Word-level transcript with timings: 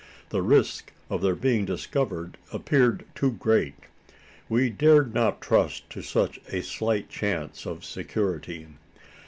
The 0.29 0.41
risk 0.41 0.91
of 1.11 1.21
their 1.21 1.35
being 1.35 1.63
discovered 1.63 2.39
appeared 2.51 3.05
too 3.13 3.33
great. 3.33 3.75
We 4.49 4.67
dared 4.71 5.13
not 5.13 5.41
trust 5.41 5.91
to 5.91 6.01
such 6.01 6.39
a 6.51 6.63
slight 6.63 7.07
chance 7.07 7.67
of 7.67 7.85
security. 7.85 8.65